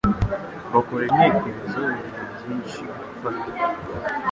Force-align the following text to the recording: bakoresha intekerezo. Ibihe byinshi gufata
bakoresha 0.73 1.21
intekerezo. 1.27 1.81
Ibihe 1.87 2.25
byinshi 2.35 2.81
gufata 3.07 3.51